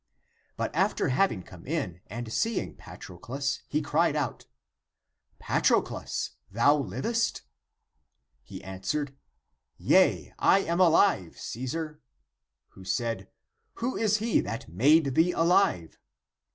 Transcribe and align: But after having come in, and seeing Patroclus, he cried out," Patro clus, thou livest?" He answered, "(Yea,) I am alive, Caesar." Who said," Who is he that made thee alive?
But 0.57 0.73
after 0.75 1.09
having 1.09 1.43
come 1.43 1.67
in, 1.67 2.01
and 2.07 2.33
seeing 2.33 2.73
Patroclus, 2.75 3.61
he 3.67 3.83
cried 3.83 4.15
out," 4.15 4.47
Patro 5.47 5.79
clus, 5.79 6.31
thou 6.49 6.75
livest?" 6.77 7.43
He 8.41 8.63
answered, 8.63 9.15
"(Yea,) 9.77 10.33
I 10.39 10.61
am 10.61 10.79
alive, 10.79 11.37
Caesar." 11.37 12.01
Who 12.69 12.83
said," 12.83 13.29
Who 13.75 13.95
is 13.95 14.17
he 14.17 14.39
that 14.39 14.67
made 14.67 15.13
thee 15.13 15.33
alive? 15.33 15.99